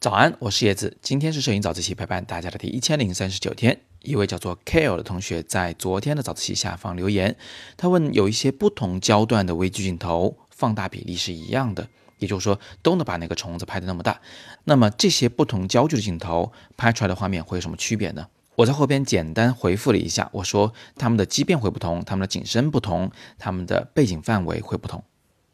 [0.00, 0.96] 早安，我是叶子。
[1.00, 3.80] 今天是摄影早自习陪伴大家的第一千零三十九天。
[4.02, 7.36] 一位叫做 Kale 的同学在昨天的早自习下方留言，
[7.76, 11.86] 他问有一些不同焦段的微距镜头放大比例是一样的，
[12.18, 14.20] 也就是说都能把那个虫子拍得那么大。
[14.64, 18.26] 那么这些不同焦距的镜头拍出来的画面会有什么区别呢？
[18.56, 25.04] 我在后边简单回复了一下，我说它们的畸变会不同，它们的景深不同，它们的背景范围会不同。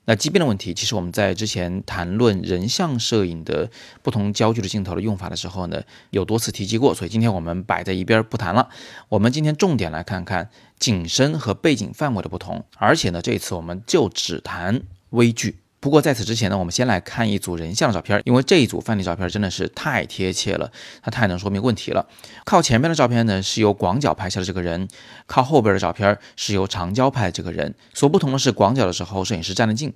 [0.09, 3.71] 那畸变的问题，其实我们在之前谈论人像摄影的
[4.03, 8.71] 不同焦距的镜头的用法的时候呢，有多次提及过，所以今天我们摆在一边不谈了。
[9.11, 10.48] 我们今天重点来看看
[10.79, 15.58] 景深和背景范围的不同，而且呢，这次我们就只谈微距。
[15.81, 22.09] 不过在此之前呢，我们先来看一组人像的照片，因为这一组范例照片真的是太贴切了，它太能说明问题了。
[22.45, 24.89] 靠前边的照片呢是由广角拍下的这个人，
[25.27, 27.75] 靠后边的照片是由长焦拍的这个人。
[27.95, 29.95] 所不同的是，广角的时候摄影师站得近，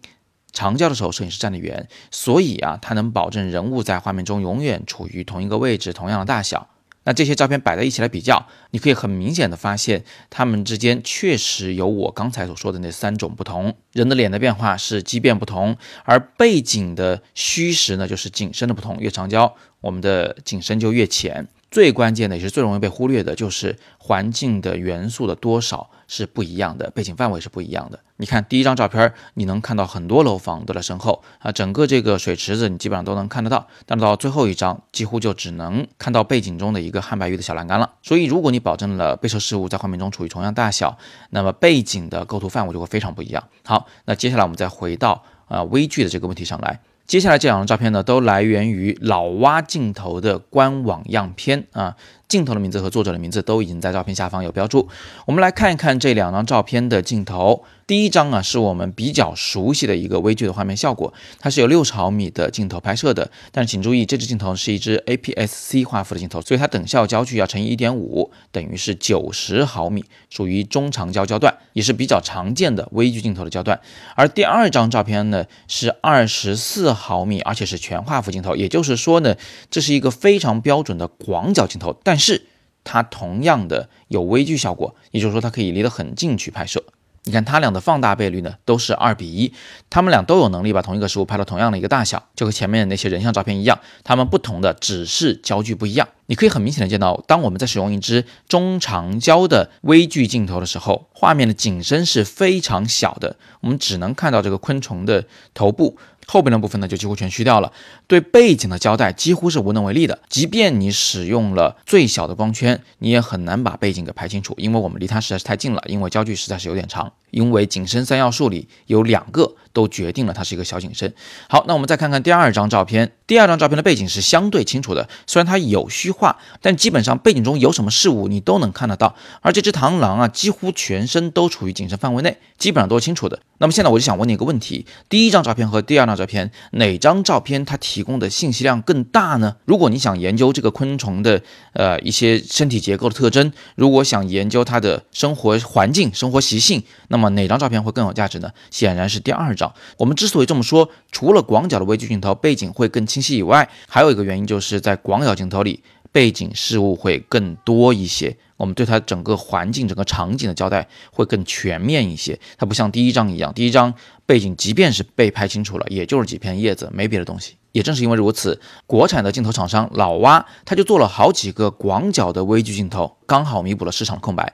[0.53, 6.69] 长焦的时候摄影师站得远，所以啊，它能保证人物在画面中永远处于同一个位置、同样的大小。
[7.05, 13.75] 那这些照片摆在一起来比较，你可以很明显的发现，它们之间确实有我刚才所说的那三种不同。
[13.93, 18.97] 人的脸的变化是畸变不同，而背景的虚实呢，就是景深的不同。
[18.99, 21.49] 越长焦，我们的景深就越浅。
[21.73, 27.99] 最关键的也是最容易被忽略的，就是环境的元素的多少是不一样的，背景范围是不一样的。
[28.19, 33.67] 你看第一张照片，你能看到很多楼房都在身后啊，整个这个水池子你基本上都能看得到。
[33.87, 37.91] 但到最后一张，几乎就只能看到背景中的一个汉白玉的小栏杆了。
[38.03, 40.99] 所以，如果你保证了被摄事物在画面中处于同样大小，
[41.31, 43.43] 那么背景的构图范围就会非常不一样。
[43.65, 46.81] 好，那接下来我们再回到啊微距的这个问题上来。
[47.07, 51.97] 接下来这两张照片呢，都来源于老蛙镜头的官网样片啊。
[52.33, 54.89] 镜头的名字和作者的名字都已经在照片下方有标注。
[55.27, 57.63] 我们来看一看这两张照片的镜头。
[57.85, 63.31] 第一张啊，是我们比较熟悉的一个微距的画面效果，它是有六十毫米的镜头拍摄的。
[63.51, 73.79] 但是请注意，这支镜头是一支 APS-C 画幅的镜头，所以它等效焦距要乘以一点五，等于是九十毫米，属于中长焦焦段，也是比较常见的微距镜头的焦段。
[74.15, 79.37] 而第二张照片呢，是二十四毫米，而且是全画幅镜头，也就是说呢，
[79.71, 82.47] 这是一个非常标准的广角镜头，但是
[82.85, 86.83] 它同样的有微距效果，也就是说它可以离得很近去拍摄。
[87.25, 89.53] 你看它俩的放大倍率呢，都是二比一，
[89.89, 96.09] 它们俩都有能力把同一个实物拍到同样的一个大小，就和前面的那些人像照片一样，它们不同的只是焦距不一样。
[96.27, 105.25] 你可以很明显的见到，当我们在使用一支中长焦的微距镜头的时候，画面的景深是非常小的，我们只能看到这个昆虫的
[105.55, 105.97] 头部。
[106.27, 107.73] 后边的部分呢，就几乎全虚掉了。
[108.07, 110.21] 对背景的交代几乎是无能为力的。
[110.29, 117.13] 即便你使用了最小的光圈，你也很难把背景给拍清楚，因为我们离它实在是太近了，因为焦距实在是有点长。
[117.31, 121.13] 因为景深三要素里有两个都决定了它是一个小景深。
[121.49, 123.13] 好，那我们再看看第二张照片。
[123.27, 129.15] 第二张照片的背景是相对清楚的，虽然它有虚化，但基本上背景中有什么事物你都能看得到。
[129.41, 133.41] 而这只螳螂啊，几乎全身都处于景深范围内，基本上都是清楚的。
[133.59, 139.57] 那么现在我就想问你一个问题：第一张照片和第二张照片，哪张照片它提供的信息量更大呢？
[139.65, 141.41] 如果你想研究这个昆虫的
[141.73, 148.51] 呃一些身体结构的特征，如果想研究它的生活环境、生活习性，那么哪张照片会更有价值呢？
[148.71, 149.62] 显然是第二张。
[149.99, 162.39] 我们之所以这么说，除了广角的微距镜头背景会更清晰以外，还有一个原因就是在广角镜头里，背景事物会更多一些，我们对它整个环境、整个场景的交代会更全面一些。
[162.57, 163.93] 它不像第一张一样，第一张
[164.25, 167.57] 背景即便是被拍清楚了，也就是几片叶子，没别的东西。
[167.73, 174.53] 也正是因为如此，国产的镜头厂商老蛙，他就做了好几个广角的微距镜头，刚好弥补了市场空白。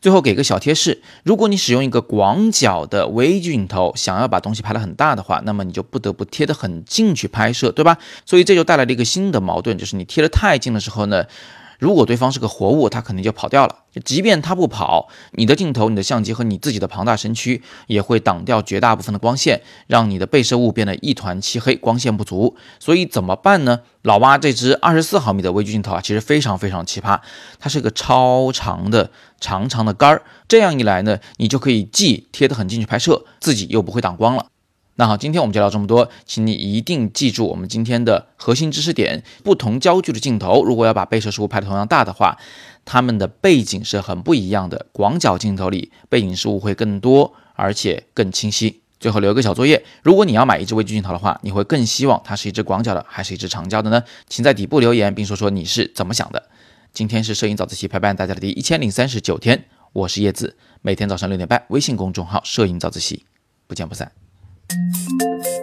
[0.00, 7.98] 最后给个小贴士：如果你使用一个广角的微镜头，想要把东西拍得很大的话，那么你就不得不贴得很近去拍摄，对吧？
[8.24, 11.24] 所以这就带来了一个新的矛盾，就是你贴得太近的时候呢。
[11.78, 13.76] 如果对方是个活物，它肯定就跑掉了。
[14.04, 22.56] 即便它不跑，你的镜头、你的相机和你自己的庞大身躯也会挡掉绝大部分的光线，让你的被摄物变得一团漆黑，光线不足。
[22.78, 23.80] 所以怎么办呢？
[24.02, 27.20] 老蛙这支二十四毫米的微距镜头啊，其实非常非常奇葩，
[27.58, 29.10] 它是个超长的、
[29.40, 30.22] 长长的杆儿。
[30.46, 34.46] 这样一来呢，你就可以既贴得很近去拍摄，自己又不会挡光了。
[35.00, 42.36] 那好，今天我们就聊这么多，请你一定记住我们今天的核心知识点：不同焦距的镜头，如果要把被摄事物拍得同样大的话，
[42.84, 44.86] 它们的背景是很不一样的。
[44.90, 48.80] 广角镜头里，背景事物会更多，而且更清晰。
[48.98, 54.02] 最后留一个小作业：如果你要买一支微距镜头的话，你会更希望它是一支广角的，还是一支长焦的呢？
[54.28, 56.48] 请在底部留言，并说说你是怎么想的。
[56.92, 63.24] 今天是摄影早自习陪伴大家的第一千零三十九天，我是叶子，每天早上六点半，微信公众号“摄影早自习”，
[63.68, 64.10] 不见不散。
[64.74, 65.57] Música